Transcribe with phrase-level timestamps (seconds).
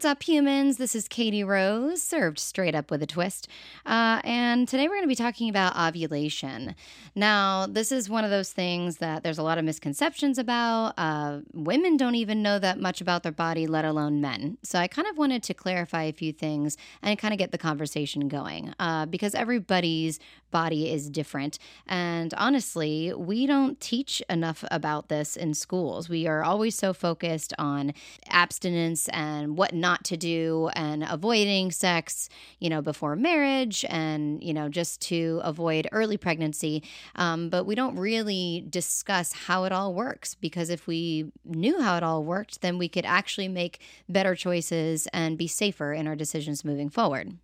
[0.00, 0.78] What's up, humans?
[0.78, 3.48] This is Katie Rose, served straight up with a twist.
[3.84, 6.74] Uh, and today we're going to be talking about ovulation.
[7.14, 10.94] Now, this is one of those things that there's a lot of misconceptions about.
[10.96, 14.56] Uh, women don't even know that much about their body, let alone men.
[14.62, 17.58] So I kind of wanted to clarify a few things and kind of get the
[17.58, 20.18] conversation going uh, because everybody's
[20.50, 21.58] body is different.
[21.86, 26.08] And honestly, we don't teach enough about this in schools.
[26.08, 27.92] We are always so focused on
[28.28, 34.54] abstinence and what not to do and avoiding sex, you know, before marriage and, you
[34.54, 36.82] know, just to avoid early pregnancy.
[37.16, 41.96] Um, but we don't really discuss how it all works because if we knew how
[41.96, 46.16] it all worked, then we could actually make better choices and be safer in our
[46.16, 47.34] decisions moving forward.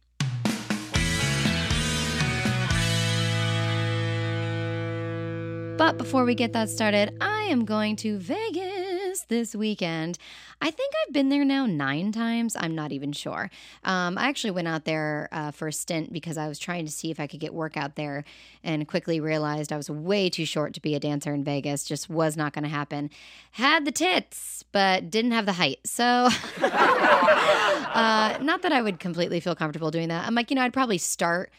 [5.77, 8.86] But before we get that started, I am going to Vegas
[9.22, 10.19] this weekend.
[10.61, 12.56] I think I've been there now nine times.
[12.59, 13.50] I'm not even sure.
[13.84, 16.92] Um, I actually went out there uh, for a stint because I was trying to
[16.92, 18.25] see if I could get work out there
[18.64, 21.84] and quickly realized I was way too short to be a dancer in Vegas.
[21.84, 23.11] Just was not going to happen.
[23.53, 25.81] Had the tits, but didn't have the height.
[25.84, 26.05] So,
[26.62, 30.27] uh, not that I would completely feel comfortable doing that.
[30.27, 31.50] I'm like, you know, I'd probably start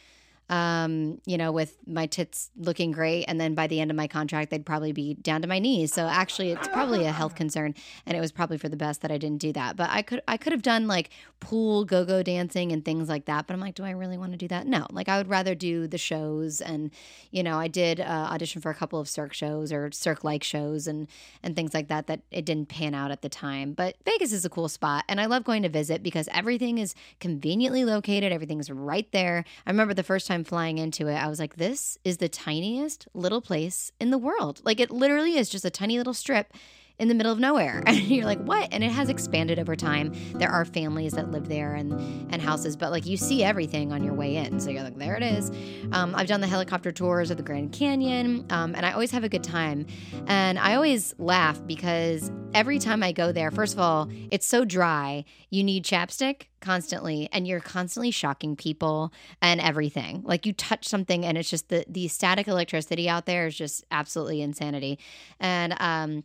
[0.49, 3.25] um, you know, with my tits looking great.
[3.25, 5.93] And then by the end of my contract, they'd probably be down to my knees.
[5.93, 9.11] So actually, it's probably a health concern, and it was probably for the best that
[9.11, 9.75] I didn't do that.
[9.75, 11.09] But I could I could have done like
[11.39, 13.45] pool go go dancing and things like that.
[13.45, 14.67] But I'm like, do I really want to do that?
[14.67, 14.87] No.
[14.91, 16.91] Like I would rather do the shows, and
[17.31, 20.43] you know, I did uh, audition for a couple of Cirque shows or Cirque like
[20.43, 21.07] shows and
[21.43, 22.07] and things like that.
[22.07, 23.73] That it didn't pan out at the time.
[23.73, 26.95] But Vegas is a cool spot, and I love going to visit because everything is
[27.19, 28.31] conveniently located.
[28.31, 29.43] Everything's right there.
[29.65, 32.29] I remember the first time time flying into it, I was like, this is the
[32.29, 34.61] tiniest little place in the world.
[34.63, 36.53] Like, it literally is just a tiny little strip
[36.99, 37.83] in the middle of nowhere.
[37.97, 38.69] And you're like, what?
[38.71, 40.13] And it has expanded over time.
[40.35, 41.93] There are families that live there and,
[42.31, 44.59] and houses, but like you see everything on your way in.
[44.59, 45.51] So you're like, there it is.
[45.91, 49.23] Um, I've done the helicopter tours of the Grand Canyon, um, and I always have
[49.23, 49.87] a good time.
[50.27, 54.63] And I always laugh because every time I go there, first of all, it's so
[54.63, 55.25] dry.
[55.49, 61.23] You need chapstick constantly and you're constantly shocking people and everything like you touch something
[61.23, 64.97] and it's just the the static electricity out there is just absolutely insanity
[65.39, 66.23] and um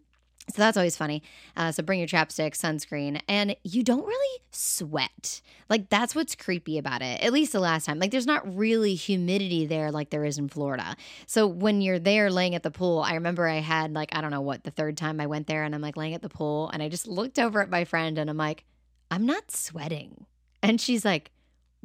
[0.50, 1.22] so that's always funny.
[1.56, 5.40] Uh, so bring your chapstick, sunscreen, and you don't really sweat.
[5.68, 7.22] Like that's what's creepy about it.
[7.22, 7.98] At least the last time.
[7.98, 10.96] Like there's not really humidity there like there is in Florida.
[11.26, 14.32] So when you're there laying at the pool, I remember I had like I don't
[14.32, 16.70] know what the third time I went there, and I'm like laying at the pool,
[16.70, 18.64] and I just looked over at my friend, and I'm like,
[19.10, 20.26] I'm not sweating,
[20.62, 21.30] and she's like,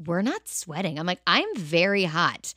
[0.04, 0.98] We're not sweating.
[0.98, 2.54] I'm like, I'm very hot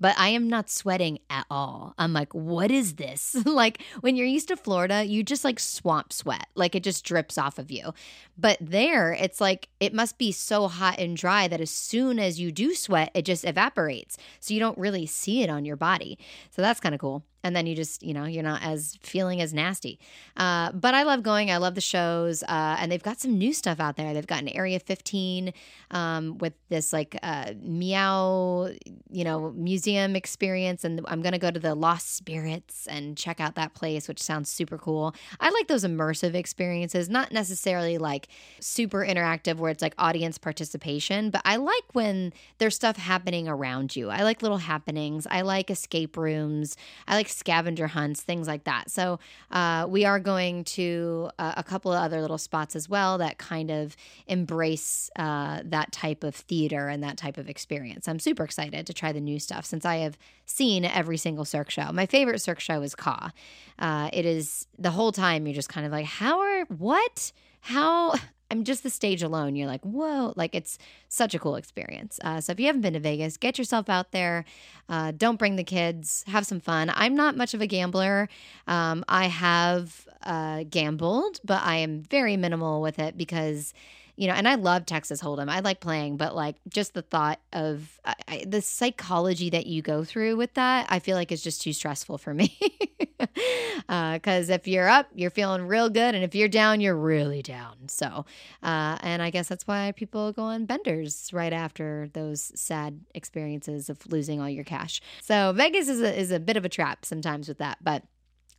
[0.00, 1.94] but I am not sweating at all.
[1.98, 3.36] I'm like, what is this?
[3.46, 7.38] like when you're used to Florida, you just like swamp sweat, like it just drips
[7.38, 7.92] off of you.
[8.36, 12.40] But there, it's like it must be so hot and dry that as soon as
[12.40, 14.16] you do sweat, it just evaporates.
[14.40, 16.18] So you don't really see it on your body.
[16.50, 19.40] So that's kind of cool and then you just you know you're not as feeling
[19.40, 19.98] as nasty.
[20.36, 23.52] Uh, but i love going i love the shows uh, and they've got some new
[23.52, 24.12] stuff out there.
[24.14, 25.52] They've got an area 15
[25.90, 28.70] um, with this like uh, meow
[29.10, 33.54] you know museum experience and i'm gonna go to the lost spirits and check out
[33.54, 35.14] that place which sounds super cool.
[35.40, 38.28] I like those immersive experiences not necessarily like
[38.60, 43.94] super interactive where it's like audience participation but i like when there's stuff happening around
[43.96, 44.10] you.
[44.10, 45.26] I like little happenings.
[45.30, 46.76] I like escape rooms.
[47.06, 48.90] I like scavenger hunts, things like that.
[48.90, 49.18] So
[49.50, 53.38] uh, we are going to uh, a couple of other little spots as well that
[53.38, 53.96] kind of
[54.26, 58.08] embrace uh, that type of theater and that type of experience.
[58.08, 61.70] I'm super excited to try the new stuff since I have seen every single Cirque
[61.70, 61.90] show.
[61.92, 63.30] My favorite Cirque show is Ka.
[63.78, 67.32] Uh, it is the whole time you're just kind of like, how are what?
[67.60, 68.14] How
[68.50, 69.56] I'm just the stage alone.
[69.56, 72.20] You're like, whoa, like it's such a cool experience.
[72.22, 74.44] Uh, so if you haven't been to Vegas, get yourself out there.
[74.88, 76.24] Uh, don't bring the kids.
[76.26, 76.90] Have some fun.
[76.94, 78.28] I'm not much of a gambler.
[78.66, 83.72] Um, I have uh, gambled, but I am very minimal with it because
[84.16, 85.48] you know, and I love Texas Hold'em.
[85.48, 90.04] I like playing, but like just the thought of I, the psychology that you go
[90.04, 92.56] through with that, I feel like is just too stressful for me.
[93.34, 97.42] Because uh, if you're up, you're feeling real good, and if you're down, you're really
[97.42, 97.88] down.
[97.88, 98.24] So,
[98.62, 103.88] uh, and I guess that's why people go on benders right after those sad experiences
[103.88, 105.00] of losing all your cash.
[105.22, 108.04] So Vegas is a, is a bit of a trap sometimes with that, but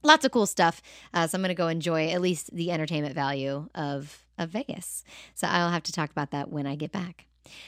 [0.03, 0.81] lots of cool stuff.
[1.13, 5.03] Uh, so I'm going to go enjoy at least the entertainment value of of Vegas.
[5.33, 7.25] So I'll have to talk about that when I get back.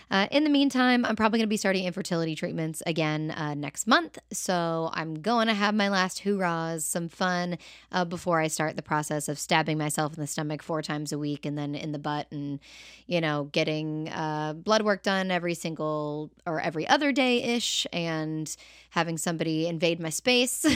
[0.10, 3.88] Uh, in the meantime, I'm probably going to be starting infertility treatments again uh, next
[3.88, 4.18] month.
[4.32, 7.58] So I'm going to have my last hoorahs, some fun
[7.92, 11.18] uh, before I start the process of stabbing myself in the stomach four times a
[11.18, 12.60] week and then in the butt and,
[13.06, 18.56] you know, getting uh, blood work done every single or every other day ish and
[18.92, 20.66] having somebody invade my space.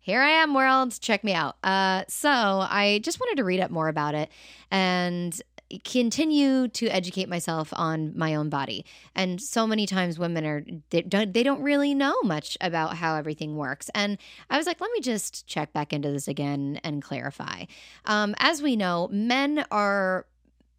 [0.00, 0.96] Here I am, world.
[1.00, 1.56] Check me out.
[1.64, 4.30] Uh, so I just wanted to read up more about it
[4.70, 5.40] and
[5.84, 8.84] continue to educate myself on my own body.
[9.14, 13.16] And so many times women are they don't they don't really know much about how
[13.16, 13.90] everything works.
[13.94, 14.18] And
[14.50, 17.64] I was like, let me just check back into this again and clarify.
[18.04, 20.26] Um, as we know, men are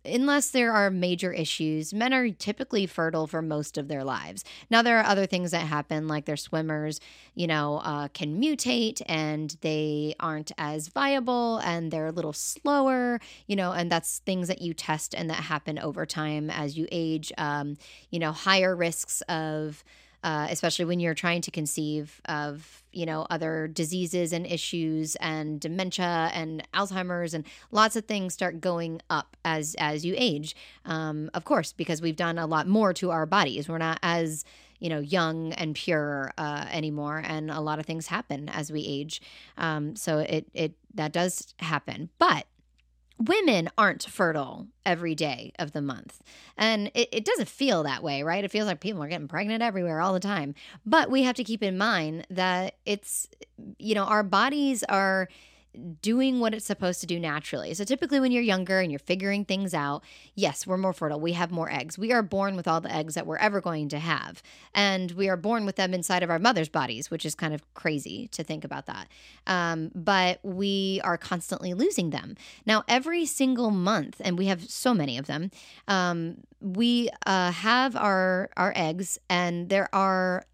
[0.08, 4.44] unless there are major issues, men are typically fertile for most of their lives.
[4.70, 7.00] Now, there are other things that happen, like their swimmers,
[7.36, 13.20] you know, uh, can mutate and they aren't as viable and they're a little slower,
[13.46, 16.88] you know, and that's things that you test and that happen over time as you
[16.92, 17.32] age.
[17.38, 17.78] Um,
[18.10, 19.84] you know, higher risks of
[20.28, 25.62] uh, especially when you're trying to conceive of you know other diseases and issues and
[25.62, 30.54] dementia and alzheimer's and lots of things start going up as as you age.
[30.84, 33.70] Um, of course because we've done a lot more to our bodies.
[33.70, 34.44] We're not as
[34.80, 38.86] you know young and pure uh, anymore and a lot of things happen as we
[38.86, 39.22] age.
[39.58, 42.10] Um, so it it that does happen.
[42.20, 42.48] But
[43.20, 46.22] women aren't fertile every day of the month.
[46.58, 48.44] And it, it, doesn't feel that way, right?
[48.44, 50.56] It feels like people are getting pregnant everywhere all the time.
[50.86, 53.28] But we have to keep in mind that it's,
[53.80, 55.30] you know, our bodies are
[56.02, 57.74] doing what it's supposed to do naturally.
[57.74, 60.04] So typically when you're younger and you're figuring things out,
[60.36, 61.20] yes, we're more fertile.
[61.20, 61.98] We have more eggs.
[61.98, 64.42] We are born with all the eggs that we're ever going to have.
[64.74, 67.62] And we are born with them inside of our mother's bodies, which is kind of
[67.74, 69.08] crazy to think about that.
[69.46, 72.36] Um, but we are constantly losing them.
[72.66, 75.52] Now, every single month, and we have so many of them,
[75.88, 80.46] um, we uh, have our, our eggs, and there are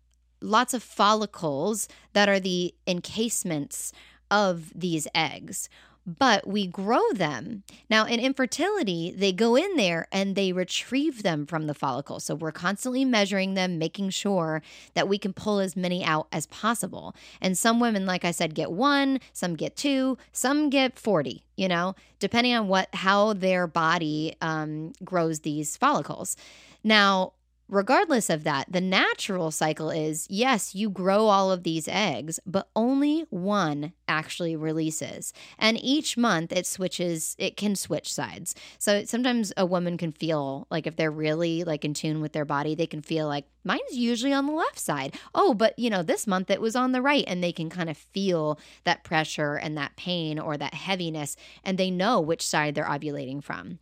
[0.42, 3.94] lots of follicles that are the encasements
[4.34, 5.70] of these eggs
[6.06, 7.64] but we grow them.
[7.90, 12.20] Now, in infertility, they go in there and they retrieve them from the follicle.
[12.20, 14.62] So we're constantly measuring them, making sure
[14.96, 17.16] that we can pull as many out as possible.
[17.40, 21.68] And some women, like I said, get one, some get two, some get 40, you
[21.68, 26.36] know, depending on what, how their body um, grows these follicles.
[26.84, 27.34] Now,
[27.74, 32.70] Regardless of that, the natural cycle is yes, you grow all of these eggs, but
[32.76, 35.34] only one actually releases.
[35.58, 38.54] And each month it switches, it can switch sides.
[38.78, 42.46] So sometimes a woman can feel like if they're really like in tune with their
[42.46, 45.16] body, they can feel like mine's usually on the left side.
[45.34, 47.24] Oh, but you know, this month it was on the right.
[47.26, 51.80] And they can kind of feel that pressure and that pain or that heaviness, and
[51.80, 53.80] they know which side they're ovulating from.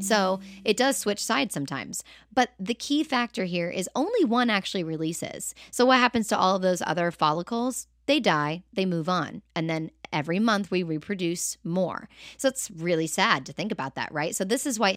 [0.00, 2.02] So it does switch sides sometimes.
[2.32, 5.54] But the key factor here is only one actually releases.
[5.70, 7.86] So what happens to all of those other follicles?
[8.06, 12.08] They die, they move on, and then every month we reproduce more.
[12.38, 14.34] So it's really sad to think about that, right?
[14.34, 14.96] So this is why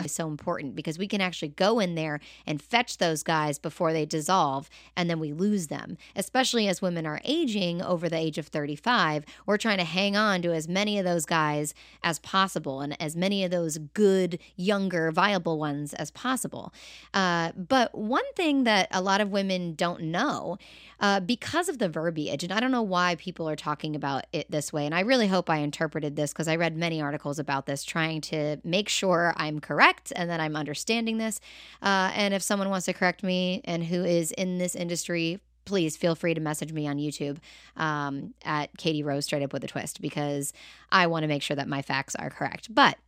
[0.00, 3.58] IVF is so important because we can actually go in there and fetch those guys
[3.58, 5.96] before they dissolve and then we lose them.
[6.16, 10.42] Especially as women are aging over the age of 35, we're trying to hang on
[10.42, 15.12] to as many of those guys as possible and as many of those good, younger,
[15.12, 16.74] viable ones as possible.
[17.14, 20.58] Uh, but one thing that a lot of women don't know
[20.98, 24.50] uh, because of the verbiage, and I don't know why people are talking about it
[24.50, 24.84] this way.
[24.86, 28.20] And I really hope I interpreted this because I read many articles about this, trying
[28.22, 31.40] to make sure I'm correct and that I'm understanding this.
[31.80, 35.96] Uh, and if someone wants to correct me and who is in this industry, please
[35.96, 37.38] feel free to message me on YouTube
[37.76, 40.52] um, at Katie Rose Straight Up with a Twist because
[40.90, 42.74] I want to make sure that my facts are correct.
[42.74, 42.98] But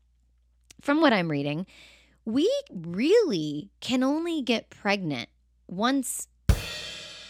[0.81, 1.67] from what I'm reading,
[2.25, 5.29] we really can only get pregnant
[5.67, 6.29] once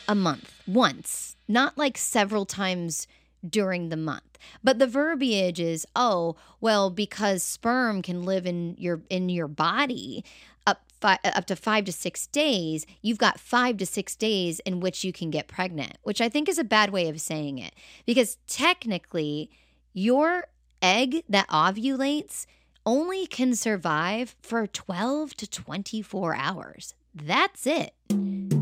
[0.08, 3.06] a month, once, not like several times
[3.48, 4.38] during the month.
[4.62, 10.24] But the verbiage is, oh, well, because sperm can live in your in your body
[10.66, 14.80] up fi- up to 5 to 6 days, you've got 5 to 6 days in
[14.80, 17.74] which you can get pregnant, which I think is a bad way of saying it
[18.06, 19.50] because technically
[19.92, 20.46] your
[20.80, 22.46] egg that ovulates
[22.84, 26.94] only can survive for 12 to 24 hours.
[27.14, 27.94] That's it.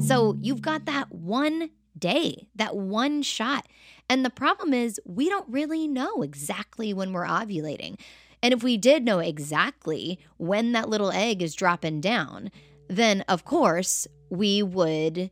[0.00, 3.66] So you've got that one day, that one shot.
[4.08, 7.98] And the problem is, we don't really know exactly when we're ovulating.
[8.42, 12.50] And if we did know exactly when that little egg is dropping down,
[12.88, 15.30] then of course we would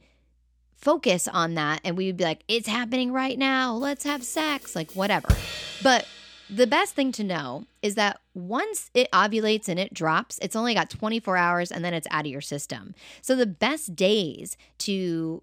[0.76, 3.74] focus on that and we would be like, it's happening right now.
[3.74, 5.28] Let's have sex, like whatever.
[5.82, 6.06] But
[6.48, 10.74] the best thing to know is that once it ovulates and it drops, it's only
[10.74, 12.94] got 24 hours and then it's out of your system.
[13.22, 15.42] So the best days to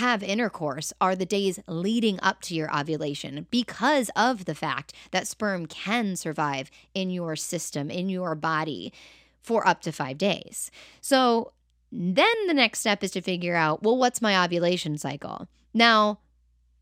[0.00, 5.28] have intercourse are the days leading up to your ovulation because of the fact that
[5.28, 8.94] sperm can survive in your system, in your body
[9.42, 10.70] for up to five days.
[11.02, 11.52] So
[11.92, 15.48] then the next step is to figure out well, what's my ovulation cycle?
[15.74, 16.20] Now,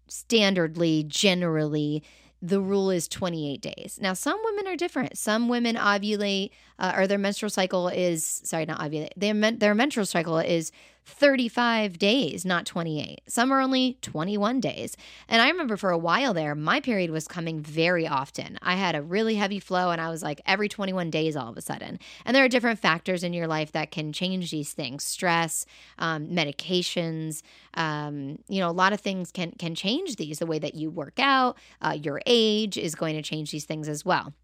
[0.08, 2.04] standardly, generally,
[2.40, 3.98] the rule is 28 days.
[4.00, 5.18] Now, some women are different.
[5.18, 9.74] Some women ovulate, uh, or their menstrual cycle is, sorry, not ovulate, their, men, their
[9.74, 10.70] menstrual cycle is
[11.08, 13.20] 35 days, not 28.
[13.26, 14.96] Some are only 21 days.
[15.28, 18.58] And I remember for a while there, my period was coming very often.
[18.62, 21.56] I had a really heavy flow and I was like every 21 days all of
[21.56, 21.98] a sudden.
[22.24, 25.66] And there are different factors in your life that can change these things stress,
[25.98, 27.42] um, medications.
[27.74, 30.38] Um, you know, a lot of things can, can change these.
[30.38, 33.88] The way that you work out, uh, your age is going to change these things
[33.88, 34.34] as well.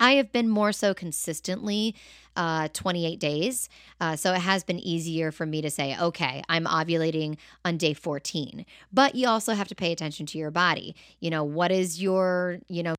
[0.00, 1.94] I have been more so consistently
[2.34, 3.68] uh, 28 days.
[4.00, 7.92] Uh, so it has been easier for me to say, okay, I'm ovulating on day
[7.92, 8.64] 14.
[8.92, 10.96] But you also have to pay attention to your body.
[11.20, 12.94] You know, what is your, you know,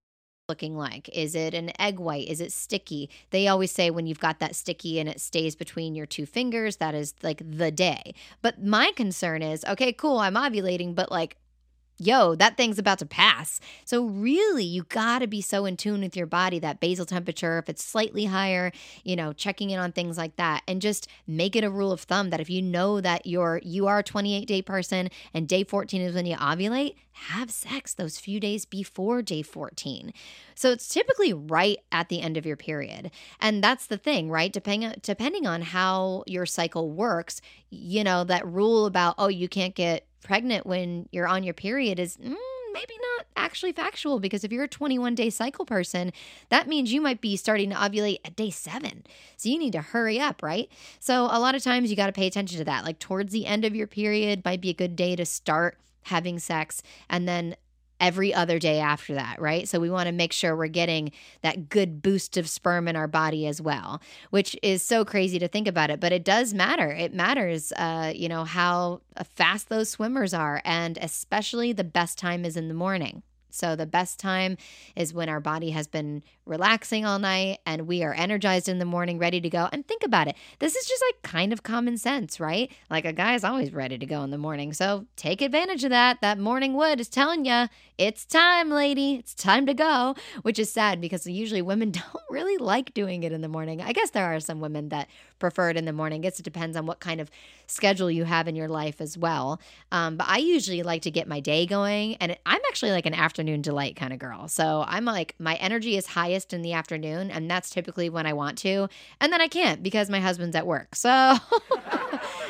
[0.48, 1.10] looking like?
[1.14, 2.28] Is it an egg white?
[2.28, 3.10] Is it sticky?
[3.30, 6.76] They always say when you've got that sticky and it stays between your two fingers,
[6.78, 8.14] that is like the day.
[8.42, 11.38] But my concern is okay, cool, I'm ovulating, but like,
[12.02, 13.60] yo, that thing's about to pass.
[13.86, 17.60] So, really, you got to be so in tune with your body that basal temperature,
[17.60, 18.72] if it's slightly higher,
[19.04, 20.64] you know, checking in on things like that.
[20.68, 23.88] And just make it a rule of thumb that if you know that you're, you
[23.88, 28.18] are a 28 day person and day 14 is when you ovulate, have sex those
[28.18, 30.14] few days before day 14.
[30.56, 33.12] So, it's typically right at the end of your period.
[33.40, 34.52] And that's the thing, right?
[34.52, 39.76] Depending, depending on how your cycle works, you know, that rule about, oh, you can't
[39.76, 42.36] get pregnant when you're on your period is mm,
[42.74, 46.12] maybe not actually factual because if you're a 21 day cycle person,
[46.50, 49.04] that means you might be starting to ovulate at day seven.
[49.38, 50.70] So you need to hurry up, right?
[51.00, 52.86] So a lot of times you got to pay attention to that.
[52.86, 56.40] Like towards the end of your period might be a good day to start having
[56.40, 57.56] sex and then
[58.02, 59.70] every other day after that, right?
[59.70, 61.12] So we want to make sure we're getting
[61.44, 65.48] that good boost of sperm in our body as well, which is so crazy to
[65.48, 66.90] think about it, but it does matter.
[66.92, 72.44] It matters, uh, you know, how fast those swimmers are, and especially the best time
[72.44, 73.22] is in the morning.
[73.52, 74.58] So, the best time
[74.96, 78.86] is when our body has been relaxing all night and we are energized in the
[78.86, 79.70] morning, ready to go.
[79.72, 80.36] And think about it.
[80.60, 82.72] This is just like kind of common sense, right?
[82.90, 84.74] Like a guy is always ready to go in the morning.
[84.74, 86.22] So, take advantage of that.
[86.22, 87.68] That morning wood is telling you
[87.98, 89.16] it's time, lady.
[89.16, 93.32] It's time to go, which is sad because usually women don't really like doing it
[93.32, 93.82] in the morning.
[93.82, 95.08] I guess there are some women that
[95.42, 96.22] prefer it in the morning.
[96.22, 97.30] I guess it depends on what kind of
[97.68, 99.60] schedule you have in your life as well.
[99.92, 103.14] Um, but I usually like to get my day going, and I'm actually like an
[103.14, 104.48] afternoon delight kind of girl.
[104.48, 108.34] So I'm like, my energy is highest in the afternoon, and that's typically when I
[108.34, 108.88] want to.
[109.20, 110.96] And then I can't because my husband's at work.
[110.96, 111.36] So.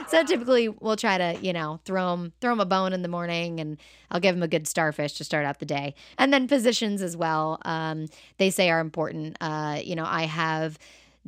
[0.08, 3.08] so typically we'll try to you know throw him throw him a bone in the
[3.08, 3.78] morning and
[4.10, 7.16] i'll give him a good starfish to start out the day and then positions as
[7.16, 8.08] well um,
[8.38, 10.78] they say are important uh, you know i have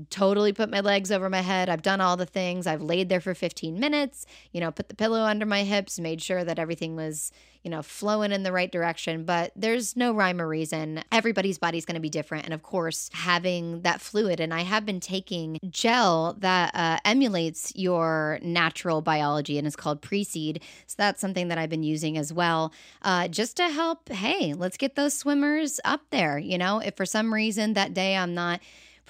[0.09, 1.69] totally put my legs over my head.
[1.69, 2.65] I've done all the things.
[2.65, 6.21] I've laid there for 15 minutes, you know, put the pillow under my hips, made
[6.21, 7.31] sure that everything was,
[7.63, 9.23] you know, flowing in the right direction.
[9.23, 11.03] But there's no rhyme or reason.
[11.11, 12.45] Everybody's body's going to be different.
[12.45, 17.71] And of course, having that fluid, and I have been taking gel that uh, emulates
[17.75, 20.61] your natural biology and is called Pre-Seed.
[20.87, 22.73] So that's something that I've been using as well,
[23.03, 24.09] uh, just to help.
[24.09, 26.39] Hey, let's get those swimmers up there.
[26.39, 28.59] You know, if for some reason that day I'm not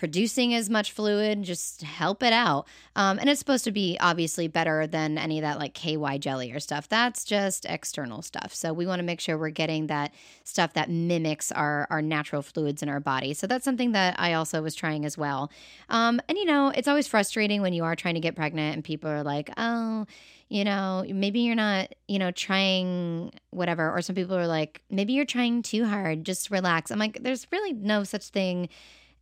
[0.03, 2.67] producing as much fluid, just help it out.
[2.97, 6.51] Um, and it's supposed to be obviously better than any of that like KY jelly
[6.51, 6.89] or stuff.
[6.89, 8.53] That's just external stuff.
[8.53, 12.41] So we want to make sure we're getting that stuff that mimics our, our natural
[12.41, 13.33] fluids in our body.
[13.33, 15.49] So that's something that I also was trying as well.
[15.87, 18.83] Um, and you know, it's always frustrating when you are trying to get pregnant and
[18.83, 20.05] people are like, oh,
[20.49, 23.89] you know, maybe you're not, you know, trying whatever.
[23.89, 26.91] Or some people are like, maybe you're trying too hard, just relax.
[26.91, 28.67] I'm like, there's really no such thing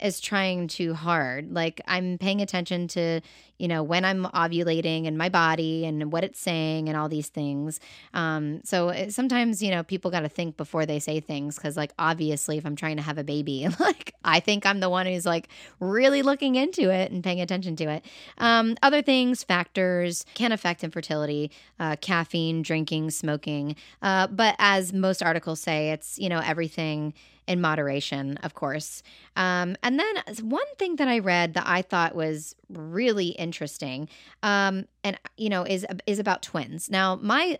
[0.01, 1.53] is trying too hard.
[1.53, 3.21] Like I'm paying attention to,
[3.57, 7.29] you know, when I'm ovulating and my body and what it's saying and all these
[7.29, 7.79] things.
[8.13, 11.77] Um, so it, sometimes, you know, people got to think before they say things because,
[11.77, 15.05] like, obviously, if I'm trying to have a baby, like, I think I'm the one
[15.05, 15.47] who's like
[15.79, 18.05] really looking into it and paying attention to it.
[18.39, 23.75] Um, other things, factors can affect infertility, uh, caffeine, drinking, smoking.
[24.01, 27.13] Uh, but as most articles say, it's, you know, everything
[27.51, 29.03] in moderation, of course.
[29.35, 34.07] Um, and then one thing that I read that I thought was really interesting,
[34.41, 36.89] um, and you know, is is about twins.
[36.89, 37.59] Now, my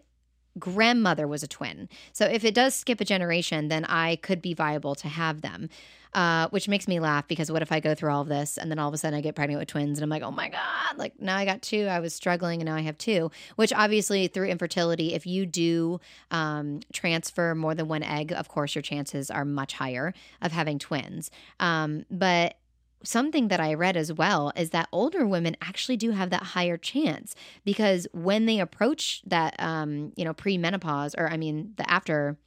[0.57, 1.89] grandmother was a twin.
[2.13, 5.69] So if it does skip a generation, then I could be viable to have them.
[6.13, 8.69] Uh, which makes me laugh because what if I go through all of this and
[8.69, 10.49] then all of a sudden I get pregnant with twins and I'm like, oh my
[10.49, 11.85] God, like now I got two.
[11.85, 16.01] I was struggling and now I have two, which obviously through infertility, if you do
[16.29, 20.79] um, transfer more than one egg, of course, your chances are much higher of having
[20.79, 21.31] twins.
[21.61, 22.57] Um, but
[23.03, 26.77] something that I read as well is that older women actually do have that higher
[26.77, 32.37] chance because when they approach that, um, you know, pre-menopause or I mean the after.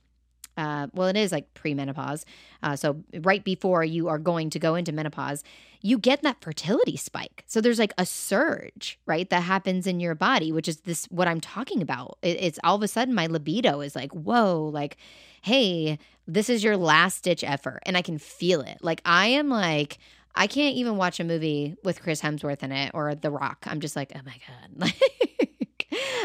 [0.56, 2.24] Uh, well, it is like pre-menopause,
[2.62, 5.42] uh, so right before you are going to go into menopause,
[5.80, 7.44] you get that fertility spike.
[7.46, 11.28] So there's like a surge, right, that happens in your body, which is this what
[11.28, 12.18] I'm talking about.
[12.22, 14.96] It, it's all of a sudden my libido is like, whoa, like,
[15.42, 18.78] hey, this is your last ditch effort, and I can feel it.
[18.80, 19.98] Like I am like
[20.34, 23.64] I can't even watch a movie with Chris Hemsworth in it or The Rock.
[23.66, 24.92] I'm just like, oh my God.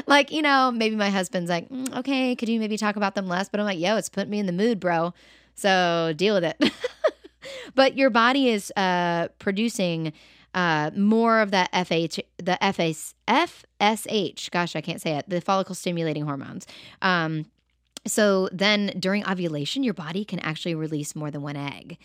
[0.09, 3.27] Like, you know, maybe my husband's like, mm, okay, could you maybe talk about them
[3.27, 3.47] less?
[3.47, 5.13] But I'm like, yo, it's putting me in the mood, bro.
[5.55, 6.73] So deal with it.
[7.75, 10.11] but your body is uh, producing
[10.55, 14.49] uh, more of that FH, the FS, FSH.
[14.49, 15.29] Gosh, I can't say it.
[15.29, 16.65] The follicle stimulating hormones.
[17.01, 17.45] Um,
[18.07, 21.99] so then during ovulation, your body can actually release more than one egg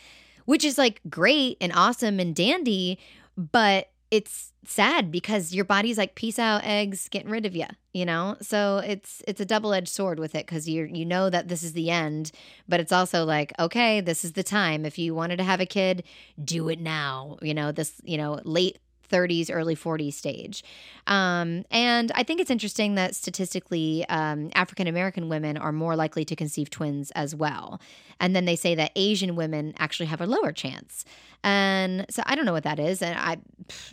[0.44, 2.98] which is like great and awesome and dandy,
[3.36, 8.04] but it's sad because your body's like peace out eggs getting rid of you you
[8.04, 8.36] know?
[8.40, 11.72] So it's it's a double-edged sword with it because you you know that this is
[11.72, 12.32] the end
[12.68, 14.84] but it's also like okay this is the time.
[14.84, 16.04] If you wanted to have a kid
[16.42, 20.64] do it now you know this you know late 30s, early 40s stage.
[21.06, 26.24] Um, and I think it's interesting that statistically, um, African American women are more likely
[26.24, 27.80] to conceive twins as well.
[28.20, 31.04] And then they say that Asian women actually have a lower chance.
[31.42, 33.02] And so I don't know what that is.
[33.02, 33.36] And I,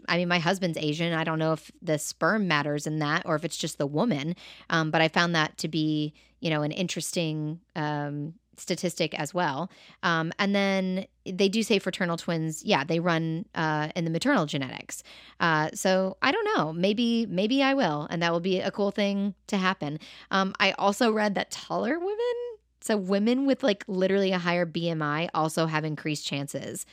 [0.07, 1.13] I mean, my husband's Asian.
[1.13, 4.35] I don't know if the sperm matters in that or if it's just the woman.
[4.69, 9.69] Um, but I found that to be, you know, an interesting um, statistic as well.
[10.03, 14.45] Um, and then they do say fraternal twins, yeah, they run uh, in the maternal
[14.45, 15.03] genetics.
[15.39, 16.73] Uh, so I don't know.
[16.73, 19.99] Maybe maybe I will, and that will be a cool thing to happen.
[20.31, 22.35] Um, I also read that taller women,
[22.81, 26.85] so women with like literally a higher BMI, also have increased chances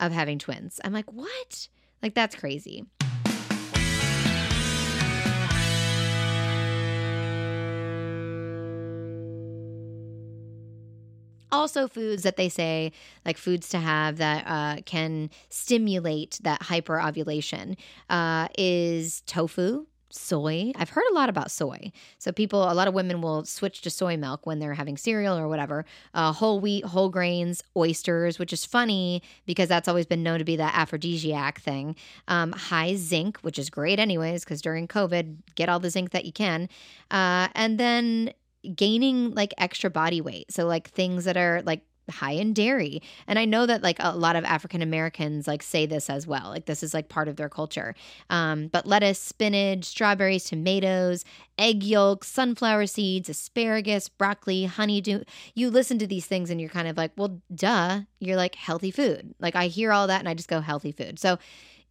[0.00, 0.80] of having twins.
[0.84, 1.68] I'm like, what?
[2.02, 2.84] Like that's crazy.
[11.54, 12.92] Also foods that they say
[13.24, 17.76] like foods to have that uh, can stimulate that hyperovulation
[18.10, 20.72] uh, is tofu soy.
[20.76, 21.92] I've heard a lot about soy.
[22.18, 25.36] So people, a lot of women will switch to soy milk when they're having cereal
[25.36, 25.84] or whatever.
[26.14, 30.44] Uh, whole wheat, whole grains, oysters, which is funny because that's always been known to
[30.44, 31.96] be that aphrodisiac thing.
[32.28, 36.24] Um, high zinc, which is great anyways because during COVID, get all the zinc that
[36.24, 36.68] you can.
[37.10, 38.32] Uh, and then
[38.74, 40.50] gaining like extra body weight.
[40.52, 43.02] So like things that are like high in dairy.
[43.26, 46.48] And I know that like a lot of African Americans like say this as well.
[46.48, 47.94] Like this is like part of their culture.
[48.30, 51.24] Um, but lettuce, spinach, strawberries, tomatoes,
[51.58, 55.24] egg yolks, sunflower seeds, asparagus, broccoli, honeydew.
[55.54, 58.90] You listen to these things and you're kind of like, well, duh, you're like healthy
[58.90, 59.34] food.
[59.40, 61.18] Like I hear all that and I just go healthy food.
[61.18, 61.38] So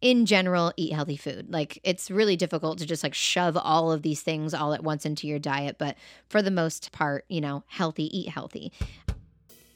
[0.00, 1.52] in general eat healthy food.
[1.52, 5.06] Like it's really difficult to just like shove all of these things all at once
[5.06, 5.96] into your diet, but
[6.28, 8.72] for the most part, you know, healthy, eat healthy.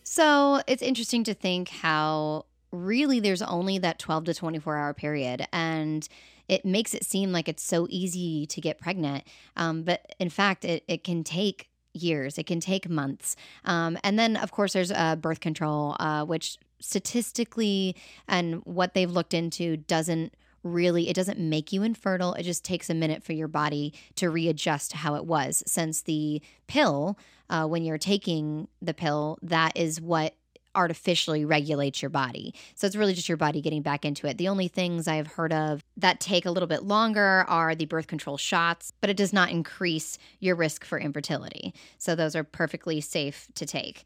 [0.05, 5.47] So, it's interesting to think how really there's only that 12 to 24 hour period
[5.53, 6.09] and
[6.49, 9.25] it makes it seem like it's so easy to get pregnant.
[9.57, 13.37] Um, but in fact, it, it can take years, it can take months.
[13.65, 19.11] Um, and then, of course, there's uh, birth control, uh, which statistically and what they've
[19.11, 23.33] looked into doesn't really it doesn't make you infertile it just takes a minute for
[23.33, 27.17] your body to readjust how it was since the pill
[27.49, 30.35] uh, when you're taking the pill that is what
[30.75, 32.55] artificially regulates your body.
[32.77, 34.39] So it's really just your body getting back into it.
[34.39, 38.07] The only things I've heard of that take a little bit longer are the birth
[38.07, 41.75] control shots, but it does not increase your risk for infertility.
[41.99, 44.05] So those are perfectly safe to take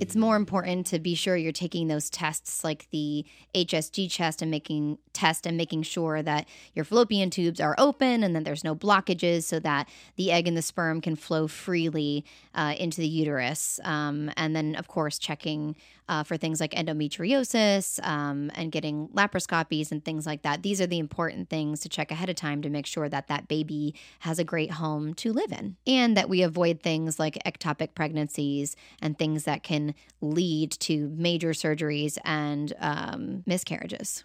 [0.00, 4.50] it's more important to be sure you're taking those tests like the HSG test and
[4.50, 8.74] making test and making sure that your fallopian tubes are open and that there's no
[8.74, 13.80] blockages so that the egg and the sperm can flow freely uh, into the uterus.
[13.84, 15.76] Um, and then, of course, checking
[16.08, 20.62] uh, for things like endometriosis um, and getting laparoscopies and things like that.
[20.62, 23.48] These are the important things to check ahead of time to make sure that that
[23.48, 27.94] baby has a great home to live in and that we avoid things like ectopic
[27.94, 34.24] pregnancies and things that can lead to major surgeries and um, miscarriages.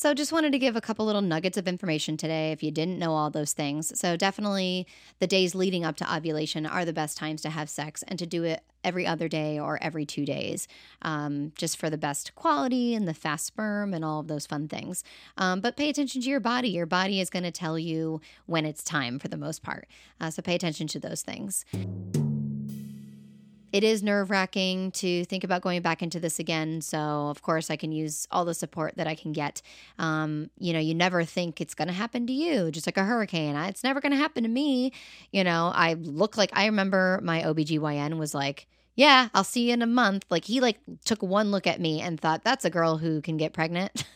[0.00, 2.98] So, just wanted to give a couple little nuggets of information today if you didn't
[2.98, 3.92] know all those things.
[4.00, 4.86] So, definitely
[5.18, 8.24] the days leading up to ovulation are the best times to have sex and to
[8.24, 10.68] do it every other day or every two days,
[11.02, 14.68] um, just for the best quality and the fast sperm and all of those fun
[14.68, 15.04] things.
[15.36, 16.70] Um, but pay attention to your body.
[16.70, 19.86] Your body is going to tell you when it's time for the most part.
[20.18, 21.66] Uh, so, pay attention to those things
[23.72, 26.80] it is nerve wracking to think about going back into this again.
[26.80, 29.62] So, of course, I can use all the support that I can get.
[29.98, 33.04] Um, you know, you never think it's going to happen to you, just like a
[33.04, 33.56] hurricane.
[33.56, 34.92] It's never going to happen to me.
[35.32, 39.74] You know, I look like I remember my OBGYN was like, yeah, I'll see you
[39.74, 40.26] in a month.
[40.30, 43.36] Like, he like took one look at me and thought, that's a girl who can
[43.36, 44.04] get pregnant.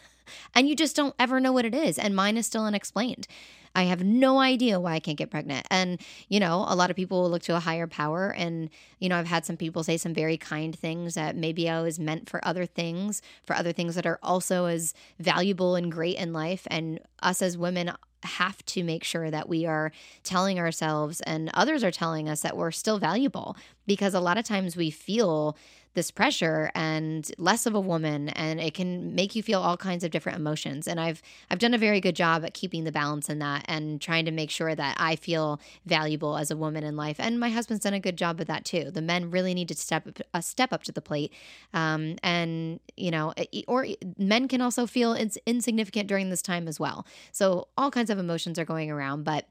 [0.55, 1.99] and you just don't ever know what it is.
[1.99, 3.27] And mine is still unexplained.
[3.75, 5.67] I have no idea why I can't get pregnant.
[5.69, 8.29] And, you know, a lot of people will look to a higher power.
[8.29, 11.83] And, you know, I've had some people say some very kind things that maybe I
[11.83, 16.17] was meant for other things, for other things that are also as valuable and great
[16.17, 16.67] in life.
[16.71, 17.91] And us as women
[18.23, 22.57] have to make sure that we are telling ourselves and others are telling us that
[22.57, 23.57] we're still valuable
[23.87, 25.57] because a lot of times we feel
[25.95, 30.05] this pressure and less of a woman and it can make you feel all kinds
[30.05, 30.87] of different emotions.
[30.87, 34.01] And I've I've done a very good job at keeping the balance in that and
[34.01, 37.17] trying to make sure that I feel valuable as a woman in life.
[37.19, 38.91] And my husband's done a good job of that too.
[38.91, 41.33] The men really need to step up, uh, step up to the plate.
[41.73, 43.33] Um, and you know
[43.69, 43.87] or
[44.19, 47.07] men can also feel it's insignificant during this time as well.
[47.33, 49.47] So all kinds of emotions are going around but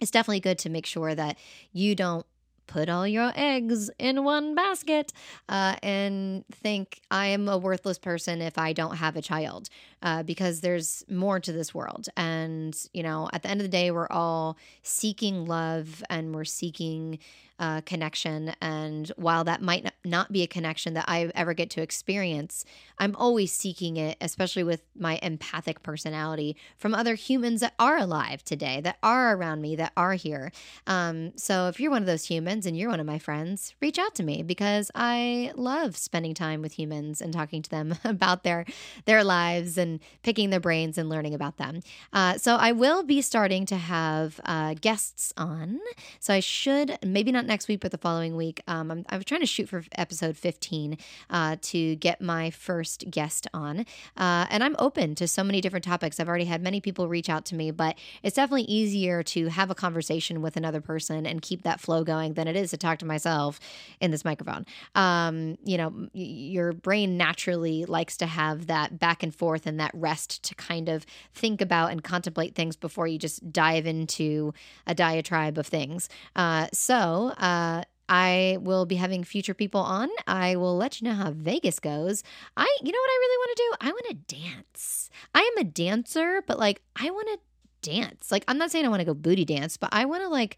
[0.00, 1.38] it's definitely good to make sure that
[1.72, 2.26] you don't
[2.66, 5.12] put all your eggs in one basket
[5.48, 9.68] uh, and think I am a worthless person if I don't have a child
[10.04, 12.08] uh, because there's more to this world.
[12.16, 16.44] And, you know, at the end of the day, we're all seeking love and we're
[16.44, 17.18] seeking
[17.58, 18.52] uh, connection.
[18.60, 22.64] And while that might not be a connection that I ever get to experience,
[22.98, 28.44] I'm always seeking it, especially with my empathic personality, from other humans that are alive
[28.44, 30.50] today, that are around me, that are here.
[30.86, 33.98] Um, so if you're one of those humans and you're one of my friends, reach
[33.98, 38.42] out to me because I love spending time with humans and talking to them about
[38.42, 38.64] their
[39.04, 41.80] their lives and picking their brains and learning about them.
[42.12, 45.80] Uh, so I will be starting to have uh, guests on.
[46.20, 48.60] So I should maybe not next week, but the following week.
[48.66, 50.98] Um, I'm, I'm trying to shoot for episode 15
[51.30, 53.80] uh, to get my first guest on.
[54.16, 56.18] Uh, and I'm open to so many different topics.
[56.18, 59.70] I've already had many people reach out to me, but it's definitely easier to have
[59.70, 62.98] a conversation with another person and keep that flow going than it is to talk
[63.00, 63.60] to myself
[64.00, 64.64] in this microphone.
[64.94, 69.83] Um, you know, your brain naturally likes to have that back and forth and that
[69.92, 74.54] rest to kind of think about and contemplate things before you just dive into
[74.86, 76.08] a diatribe of things.
[76.36, 80.08] Uh, so uh, I will be having future people on.
[80.26, 82.22] I will let you know how Vegas goes.
[82.56, 83.76] I, you know what I really want to do?
[83.80, 85.10] I want to dance.
[85.34, 88.30] I am a dancer, but like, I want to dance.
[88.30, 90.56] Like, I'm not saying I want to go booty dance, but I want to, like,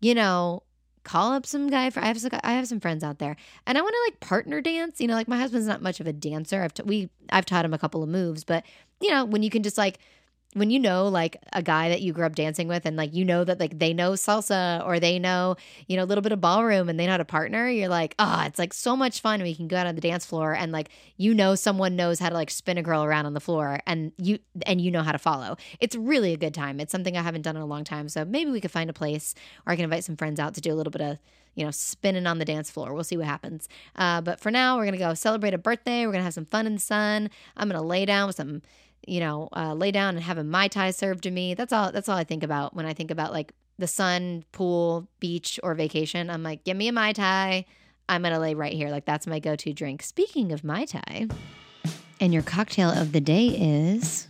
[0.00, 0.62] you know,
[1.04, 3.36] call up some guy for I have some, I have some friends out there
[3.66, 6.06] and I want to like partner dance you know like my husband's not much of
[6.06, 6.62] a dancer.
[6.62, 8.64] I've t- we I've taught him a couple of moves but
[9.00, 9.98] you know when you can just like
[10.54, 13.24] when you know like a guy that you grew up dancing with and like you
[13.24, 16.40] know that like they know salsa or they know you know a little bit of
[16.40, 19.44] ballroom and they know how to partner you're like oh it's like so much fun
[19.46, 22.28] you can go out on the dance floor and like you know someone knows how
[22.28, 25.12] to like spin a girl around on the floor and you and you know how
[25.12, 27.84] to follow it's really a good time it's something i haven't done in a long
[27.84, 29.34] time so maybe we could find a place
[29.66, 31.18] or i can invite some friends out to do a little bit of
[31.56, 32.94] you know, spinning on the dance floor.
[32.94, 33.68] We'll see what happens.
[33.96, 36.06] Uh, but for now, we're to go celebrate a birthday.
[36.06, 37.28] We're to have some fun in the sun.
[37.56, 38.62] I'm to lay down with some
[39.06, 41.54] you know, uh, lay down and have a mai tai served to me.
[41.54, 41.92] That's all.
[41.92, 45.74] That's all I think about when I think about like the sun, pool, beach, or
[45.74, 46.30] vacation.
[46.30, 47.64] I'm like, give me a mai tai.
[48.08, 48.90] I'm gonna lay right here.
[48.90, 50.02] Like that's my go-to drink.
[50.02, 51.28] Speaking of mai tai,
[52.20, 54.28] and your cocktail of the day is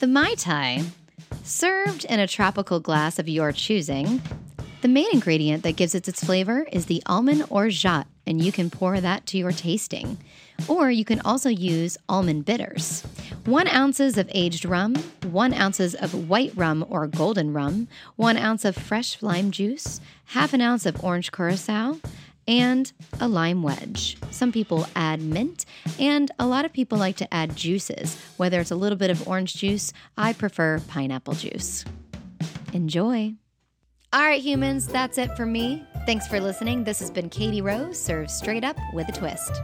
[0.00, 0.82] the mai tai,
[1.42, 4.20] served in a tropical glass of your choosing.
[4.82, 8.68] The main ingredient that gives it its flavor is the almond orgeat, and you can
[8.68, 10.18] pour that to your tasting.
[10.68, 13.02] Or you can also use almond bitters.
[13.44, 14.94] One ounces of aged rum,
[15.30, 20.52] one ounces of white rum or golden rum, one ounce of fresh lime juice, half
[20.52, 22.00] an ounce of orange curacao,
[22.48, 24.16] and a lime wedge.
[24.30, 25.64] Some people add mint,
[25.98, 28.20] and a lot of people like to add juices.
[28.36, 31.84] Whether it's a little bit of orange juice, I prefer pineapple juice.
[32.72, 33.34] Enjoy!
[34.12, 35.84] All right, humans, that's it for me.
[36.06, 36.84] Thanks for listening.
[36.84, 39.60] This has been Katie Rose, served straight up with a twist.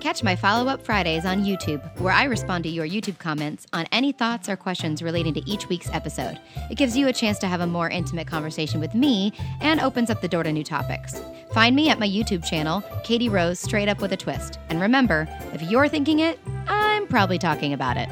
[0.00, 3.86] Catch my follow up Fridays on YouTube, where I respond to your YouTube comments on
[3.90, 6.38] any thoughts or questions relating to each week's episode.
[6.70, 10.08] It gives you a chance to have a more intimate conversation with me and opens
[10.08, 11.20] up the door to new topics.
[11.52, 14.60] Find me at my YouTube channel, Katie Rose Straight Up with a Twist.
[14.68, 18.08] And remember, if you're thinking it, I'm probably talking about it.